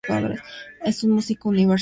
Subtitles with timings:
[0.83, 1.79] Es un músico universal.